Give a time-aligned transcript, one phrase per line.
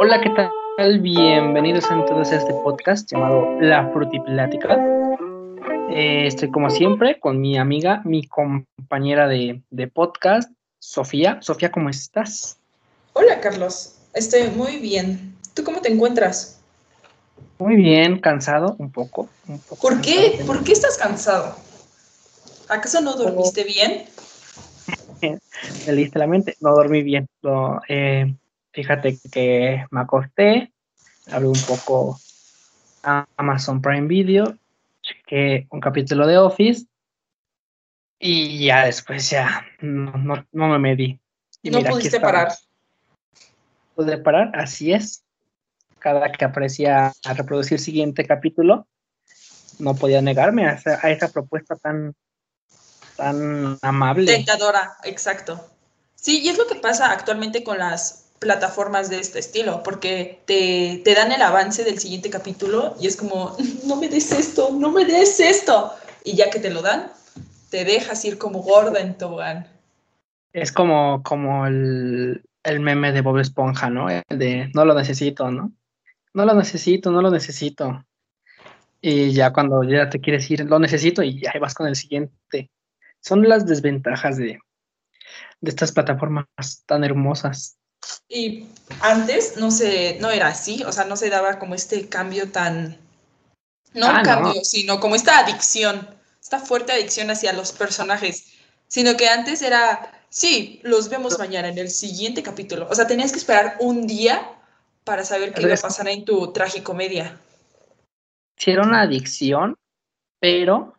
[0.00, 0.98] Hola, ¿qué tal?
[1.00, 4.76] Bienvenidos a todos a este podcast llamado La Frutiplática.
[5.90, 11.38] Eh, estoy como siempre con mi amiga, mi compañera de, de podcast, Sofía.
[11.42, 12.58] Sofía, ¿cómo estás?
[13.12, 13.94] Hola, Carlos.
[14.14, 15.36] Estoy muy bien.
[15.54, 16.60] ¿Tú cómo te encuentras?
[17.58, 19.28] Muy bien, cansado un poco.
[19.46, 20.42] Un poco ¿Por qué?
[20.44, 21.54] ¿Por qué estás cansado?
[22.68, 24.06] ¿Acaso no dormiste bien?
[25.86, 27.28] Me leíste la mente, no dormí bien.
[27.42, 28.34] No, eh,
[28.74, 30.72] fíjate que me acosté,
[31.30, 32.18] abrí un poco
[33.36, 34.58] Amazon Prime Video,
[35.00, 36.86] chequé un capítulo de Office
[38.18, 41.20] y ya después ya no, no, no me medí.
[41.62, 42.52] Y no pudiste parar.
[43.94, 45.22] Pude parar, así es.
[46.00, 48.88] Cada que aparecía a reproducir el siguiente capítulo,
[49.78, 52.14] no podía negarme a esa, a esa propuesta tan,
[53.16, 54.26] tan amable.
[54.26, 55.64] Tentadora, exacto.
[56.16, 61.00] Sí, y es lo que pasa actualmente con las plataformas de este estilo, porque te,
[61.02, 64.92] te, dan el avance del siguiente capítulo y es como, no me des esto, no
[64.92, 65.90] me des esto.
[66.22, 67.10] Y ya que te lo dan,
[67.70, 69.66] te dejas ir como gorda en tobogán.
[70.52, 74.10] Es como, como el, el meme de Bob Esponja, ¿no?
[74.10, 75.72] El de no lo necesito, ¿no?
[76.34, 78.04] No lo necesito, no lo necesito.
[79.00, 82.70] Y ya cuando ya te quieres ir, lo necesito y ya vas con el siguiente.
[83.20, 84.58] Son las desventajas de,
[85.60, 86.46] de estas plataformas
[86.86, 87.78] tan hermosas.
[88.28, 88.66] Y
[89.00, 92.98] antes no se, no era así, o sea, no se daba como este cambio tan,
[93.92, 94.64] no ah, cambio, no.
[94.64, 96.08] sino como esta adicción,
[96.40, 98.52] esta fuerte adicción hacia los personajes,
[98.88, 103.32] sino que antes era, sí, los vemos mañana en el siguiente capítulo, o sea, tenías
[103.32, 104.50] que esperar un día
[105.04, 107.38] para saber qué iba a pasar en tu tragicomedia.
[108.56, 109.76] Sí, era una adicción,
[110.40, 110.96] pero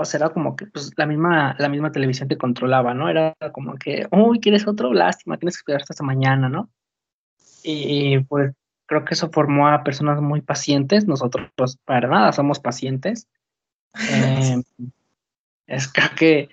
[0.00, 3.08] o sea, era como que pues, la, misma, la misma televisión te controlaba, ¿no?
[3.08, 4.92] Era como que, uy, ¿quieres otro?
[4.92, 6.70] Lástima, tienes que esperar hasta mañana, ¿no?
[7.64, 8.54] Y pues
[8.86, 11.08] creo que eso formó a personas muy pacientes.
[11.08, 13.26] Nosotros, pues, para nada somos pacientes.
[14.08, 14.62] Eh,
[15.66, 16.48] es creo que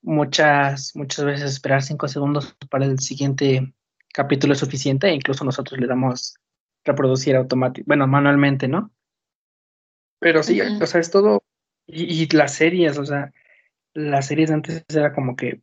[0.00, 3.74] muchas, muchas veces esperar cinco segundos para el siguiente
[4.14, 6.34] capítulo es suficiente e incluso nosotros le damos
[6.82, 8.90] reproducir automático, bueno, manualmente, ¿no?
[10.18, 10.82] Pero sí, uh -huh.
[10.82, 11.42] o sea, es todo
[11.92, 13.32] y, y, las series, o sea,
[13.94, 15.60] las series antes era como que,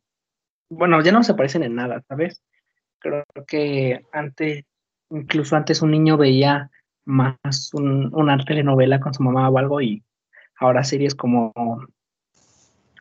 [0.70, 2.42] bueno, ya no se parecen en nada, ¿sabes?
[3.00, 4.66] Creo que antes,
[5.10, 6.70] incluso antes un niño veía
[7.06, 10.04] más un, una telenovela con su mamá o algo y
[10.60, 11.54] ahora series como...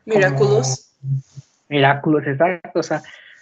[0.05, 0.95] Miraculous.
[1.67, 3.01] Miraculous, exacto, o sea,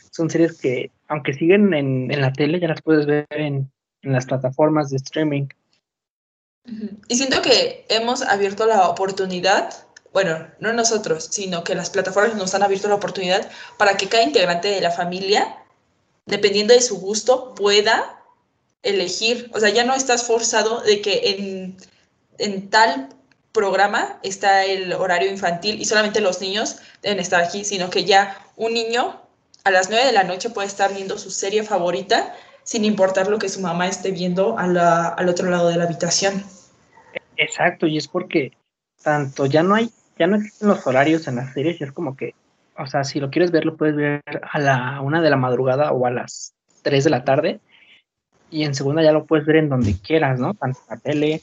[0.10, 3.70] son series que, aunque siguen en, en la tele, ya las puedes ver en,
[4.02, 5.48] en las plataformas de streaming.
[7.08, 9.74] Y siento que hemos abierto la oportunidad,
[10.12, 14.24] bueno, no nosotros, sino que las plataformas nos han abierto la oportunidad para que cada
[14.24, 15.58] integrante de la familia,
[16.26, 18.20] dependiendo de su gusto, pueda
[18.82, 19.52] elegir.
[19.54, 21.78] O sea, ya no estás forzado de que en,
[22.38, 23.10] en tal
[23.52, 28.38] programa está el horario infantil y solamente los niños deben estar aquí, sino que ya
[28.56, 29.22] un niño
[29.64, 33.38] a las 9 de la noche puede estar viendo su serie favorita sin importar lo
[33.38, 36.44] que su mamá esté viendo a la, al otro lado de la habitación.
[37.38, 38.52] Exacto, y es porque
[39.04, 42.34] tanto ya no hay, ya no existen los horarios en las series, es como que,
[42.78, 44.22] o sea, si lo quieres ver, lo puedes ver
[44.52, 47.60] a la una de la madrugada o a las 3 de la tarde,
[48.50, 50.56] y en segunda ya lo puedes ver en donde quieras, ¿no?
[50.56, 51.42] Tanto en la tele,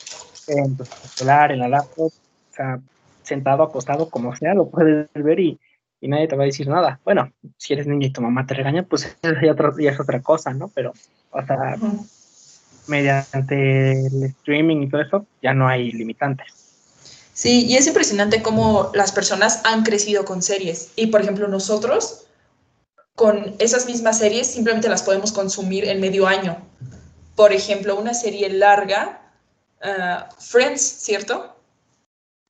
[0.49, 2.81] en tu celular, en la laptop, o sea,
[3.23, 5.61] sentado, acostado, como sea, lo puedes ver y,
[6.03, 7.01] y nadie te va a decir nada.
[7.05, 10.53] Bueno, si eres niño y tu mamá te regaña, pues ya, ya es otra cosa,
[10.53, 10.69] ¿no?
[10.75, 10.93] Pero,
[11.31, 11.77] o sea,
[12.89, 16.47] mediante el streaming y todo eso, ya no hay limitantes.
[17.33, 20.93] Sí, y es impresionante cómo las personas han crecido con series.
[20.97, 22.27] Y, por ejemplo, nosotros,
[23.15, 26.59] con esas mismas series, simplemente las podemos consumir en medio año.
[27.37, 29.23] Por ejemplo, una serie larga,
[29.83, 31.57] uh, Friends, ¿cierto?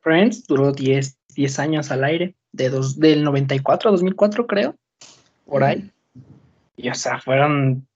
[0.01, 4.77] Friends duró 10, 10 años al aire de dos, del 94 a 2004, creo,
[5.47, 5.91] por ahí.
[6.77, 7.87] Y, o sea, fueron,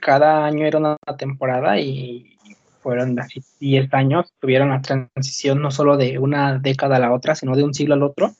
[0.00, 2.36] cada año era una temporada y
[2.80, 7.34] fueron así 10 años, tuvieron la transición no solo de una década a la otra,
[7.34, 8.32] sino de un siglo al otro.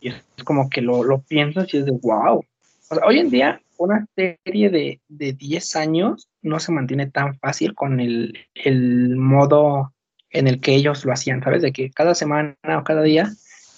[0.00, 2.38] Y es como que lo, lo piensas y es de wow.
[2.38, 7.38] O sea, hoy en día, una serie de, de 10 años no se mantiene tan
[7.38, 9.92] fácil con el, el modo
[10.30, 11.62] en el que ellos lo hacían, ¿sabes?
[11.62, 13.30] De que cada semana o cada día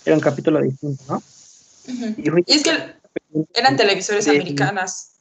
[0.04, 1.16] era un capítulo distinto, ¿no?
[1.16, 2.44] Uh -huh.
[2.46, 2.72] Y es que
[3.54, 5.12] eran televisores de, americanas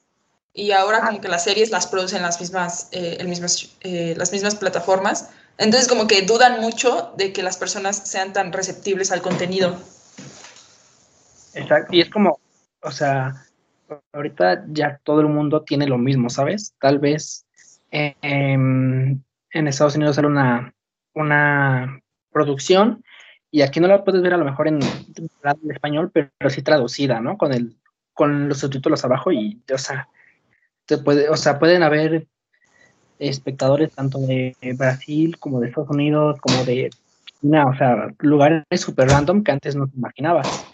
[0.54, 4.32] y ahora como que las series las producen las mismas, eh, el mismas, eh, las
[4.32, 5.30] mismas plataformas.
[5.58, 9.78] Entonces como que dudan mucho de que las personas sean tan receptibles al contenido.
[11.54, 12.40] Exacto, y es como,
[12.82, 13.46] o sea,
[14.14, 16.74] ahorita ya todo el mundo tiene lo mismo, ¿sabes?
[16.80, 17.46] Tal vez
[17.92, 20.74] en, Estados Unidos una,
[21.14, 22.02] una
[22.32, 23.04] producción
[23.52, 27.20] y aquí no la puedes ver a lo mejor en, en español, pero, sí traducida,
[27.20, 27.38] ¿no?
[27.38, 27.76] Con el
[28.14, 30.08] con los subtítulos abajo y, o sea,
[30.86, 32.28] te puede, o sea, pueden haber
[33.20, 36.90] espectadores tanto de Brasil como de Estados Unidos, como de
[37.40, 40.66] China, o sea, lugares súper random que antes no te imaginabas.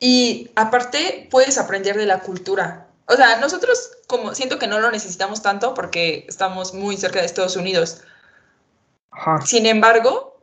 [0.00, 2.88] Y aparte puedes aprender de la cultura.
[3.06, 7.26] O sea, nosotros como siento que no lo necesitamos tanto porque estamos muy cerca de
[7.26, 8.02] Estados Unidos.
[9.44, 10.33] Sin embargo,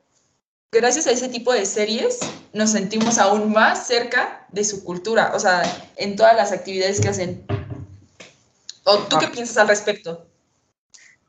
[0.72, 2.20] gracias a ese tipo de series
[2.54, 5.64] nos sentimos aún más cerca de su cultura, o sea,
[5.98, 7.44] en todas las actividades que hacen.
[8.84, 10.26] ¿O tú qué piensas al respecto?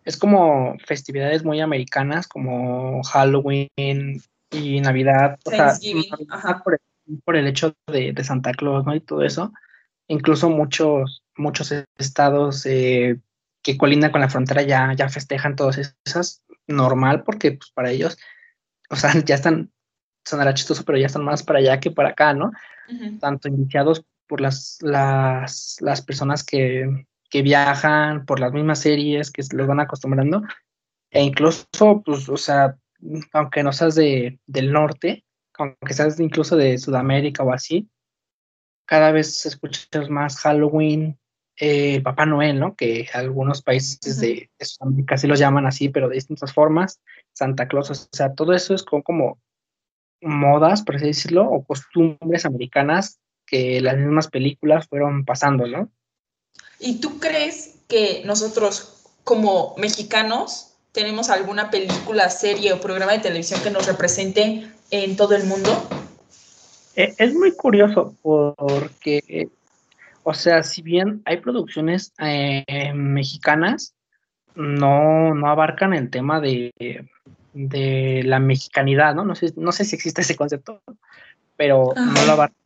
[0.04, 3.68] Es como festividades muy americanas, como Halloween
[4.50, 5.38] y Navidad.
[5.44, 5.76] O sea,
[6.64, 8.94] por, el, por, el, hecho de, de, Santa Claus, ¿no?
[8.94, 9.52] Y todo eso.
[10.08, 13.20] Incluso muchos, muchos estados eh,
[13.62, 18.18] que colindan con la frontera ya, ya festejan todas esas normal, porque pues, para ellos,
[18.92, 19.72] o sea, ya están,
[20.24, 22.52] sonará chistoso, pero ya están más para allá que para acá, ¿no?
[23.20, 29.42] Tanto iniciados por las, las, las personas que, que viajan por las mismas series que
[29.52, 30.42] los van acostumbrando,
[31.10, 31.66] e incluso,
[32.04, 32.76] pues, o sea,
[33.32, 35.24] aunque no seas de, del norte,
[35.54, 37.88] aunque seas incluso de Sudamérica o así,
[38.86, 41.18] cada vez escuchas más Halloween,
[41.64, 42.74] eh, Papá Noel, ¿no?
[42.74, 47.00] Que algunos países de, Sudamérica sí los llaman así, pero de distintas formas,
[47.34, 49.38] Santa Claus, o sea, todo eso es como, como
[50.20, 55.88] modas, por así decirlo, o costumbres americanas que las mismas películas fueron pasando, ¿no?
[56.80, 63.60] ¿Y tú crees que nosotros como mexicanos tenemos alguna película, serie o programa de televisión
[63.62, 65.70] que nos represente en todo el mundo?
[66.96, 69.48] Eh, es muy curioso porque,
[70.22, 73.94] o sea, si bien hay producciones eh, mexicanas,
[74.54, 76.72] no, no abarcan el tema de,
[77.52, 79.24] de la mexicanidad, ¿no?
[79.24, 80.80] No sé, no sé si existe ese concepto,
[81.56, 82.56] pero no lo abarcan.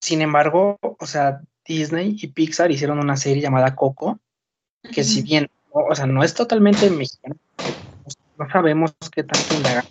[0.00, 4.18] Sin embargo, o sea, Disney y Pixar hicieron una serie llamada Coco,
[4.92, 7.36] que si bien, o sea, no es totalmente mexicana,
[8.38, 9.84] no sabemos qué tanto indagar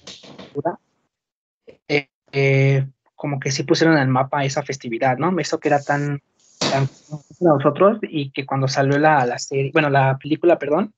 [1.88, 2.88] eh, eh,
[3.18, 5.38] como que sí pusieron en el mapa esa festividad, ¿no?
[5.40, 6.22] Eso que era tan,
[6.60, 6.88] tan
[7.42, 10.94] nosotros y que cuando salió la, la serie, bueno, la película, perdón,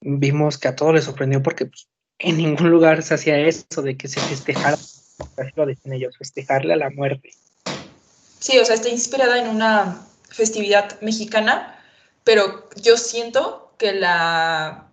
[0.00, 1.88] vimos que a todos les sorprendió porque pues,
[2.18, 4.78] en ningún lugar se hacía eso de que se festejara,
[5.54, 7.30] lo decían ellos, festejarle a la muerte.
[8.40, 10.00] Sí, o sea, está inspirada en una
[10.30, 11.78] festividad mexicana,
[12.24, 14.88] pero yo siento que la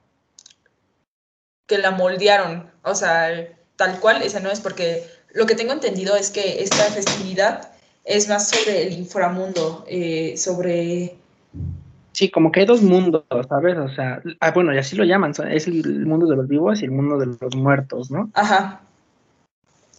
[1.66, 3.48] que la moldearon, o sea,
[3.78, 7.72] tal cual, esa no es porque lo que tengo entendido es que esta festividad
[8.06, 11.16] es más sobre el inframundo, eh, sobre...
[12.12, 13.78] Sí, como que hay dos mundos, ¿sabes?
[13.78, 16.86] O sea, ah, bueno, y así lo llaman, es el mundo de los vivos y
[16.86, 18.30] el mundo de los muertos, ¿no?
[18.36, 18.82] Ajá.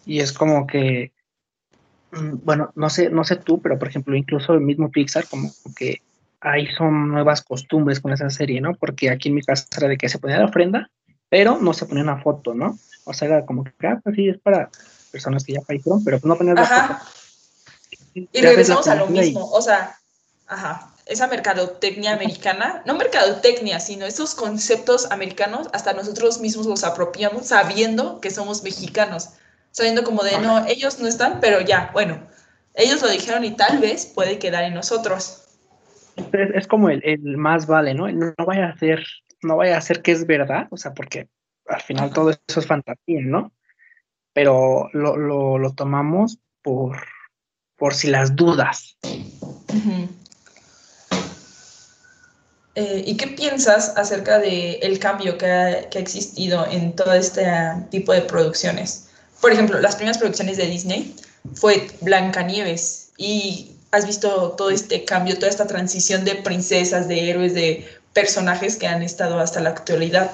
[0.07, 1.13] Y es como que
[2.15, 5.51] Mm, bueno, no sé, no sé tú, pero por ejemplo, incluso el mismo Pixar, como
[5.77, 6.03] que
[6.41, 8.75] ahí son nuevas costumbres con esa serie, ¿no?
[8.75, 10.91] Porque aquí en mi casa era de que se ponía la ofrenda,
[11.29, 12.79] pero no se ponía una foto, ¿no?
[13.05, 14.71] O sea, era como que, ah, pues sí, es para
[15.15, 17.01] personas que ya fallecieron, pero no ponías la foto.
[18.15, 19.97] Y regresamos a lo mismo, o sea,
[20.47, 27.47] ajá, esa mercadotecnia americana, no mercadotecnia, sino esos conceptos americanos, hasta nosotros mismos los apropiamos
[27.47, 29.31] sabiendo que somos mexicanos
[29.75, 32.23] sabiendo como de, no, ellos no están, pero ya, bueno,
[32.75, 35.49] ellos lo dijeron y tal vez puede quedar en nosotros.
[36.33, 38.09] Es, como el, más vale, ¿no?
[38.09, 39.05] No vaya a ser,
[39.43, 41.29] no vaya a ser que es verdad, o sea, porque
[41.67, 43.51] al final todo eso es fantasía, ¿no?
[44.35, 46.99] Pero lo, tomamos por,
[47.77, 48.99] por si las dudas.
[52.75, 57.15] Eh, ¿Y qué piensas acerca del el cambio que ha, que ha, existido en todo
[57.15, 57.47] este
[57.91, 59.05] tipo de producciones?
[59.45, 61.15] por ejemplo, las primeras producciones de Disney
[61.53, 67.53] fue Blancanieves y has visto todo este cambio, toda esta transición de princesas, de héroes,
[67.53, 70.31] de personajes que han estado hasta la actualidad.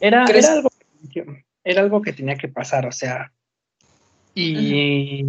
[0.00, 0.70] Era, era, algo,
[1.64, 3.32] era algo que tenía que pasar, o sea,
[4.34, 5.24] y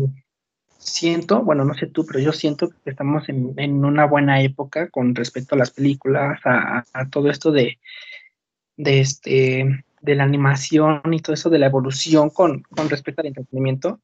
[0.78, 5.16] siento, bueno, no sé tú, pero yo siento que estamos en, una buena época con
[5.16, 7.80] respecto a las películas, a, a todo esto de,
[8.78, 14.00] de este de la animación y todo eso de la evolución con, respecto al entretenimiento,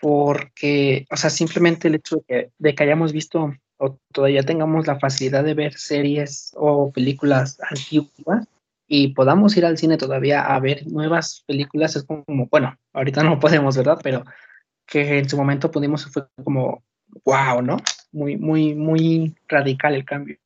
[0.00, 5.44] porque, o sea, simplemente el hecho de que, hayamos visto o todavía tengamos la facilidad
[5.44, 8.46] de ver series o películas antiguas
[8.92, 13.38] y podamos ir al cine todavía a ver nuevas películas, es como, bueno, ahorita no
[13.40, 14.00] podemos, ¿verdad?
[14.02, 14.24] Pero
[14.84, 16.82] que en su momento pudimos, fue como,
[17.24, 17.76] wow, ¿no?
[18.10, 20.36] Muy, muy, muy radical el cambio.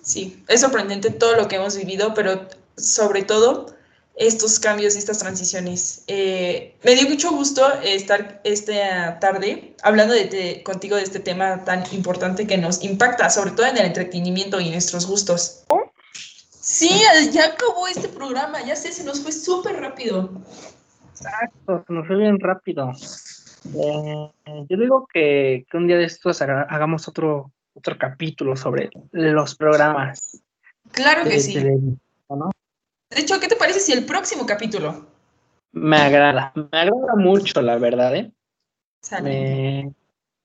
[0.00, 2.48] Sí, es sorprendente todo lo que hemos vivido, pero
[2.78, 3.66] sobre todo
[4.16, 6.04] estos cambios y estas transiciones.
[6.06, 11.84] Eh, me dio mucho gusto estar esta tarde hablando de contigo de este tema tan
[11.92, 15.64] importante que nos impacta, sobre todo en el entretenimiento y nuestros gustos.
[16.70, 20.30] Sí, ya acabó este programa, ya sé, se nos fue súper rápido.
[21.10, 22.92] Exacto, se nos fue bien rápido.
[23.74, 24.30] Eh,
[24.68, 30.40] yo digo que, un día de estos hagamos otro, otro capítulo sobre los programas.
[30.92, 31.54] Claro que sí.
[31.58, 31.98] De
[33.16, 35.06] hecho, ¿qué te parece si el próximo capítulo?
[35.72, 38.32] Me agrada, me agrada mucho, la verdad, ¿eh?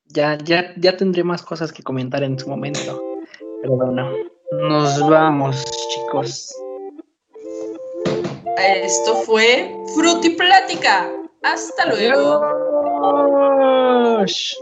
[0.08, 3.22] ya, ya, ya tendré más cosas que comentar en su momento.
[3.62, 4.12] Pero bueno,
[4.52, 5.64] nos vamos,
[6.06, 6.56] chicos.
[8.58, 11.10] Esto fue Frutiplática.
[11.44, 12.42] Hasta luego.
[14.18, 14.58] Adiós.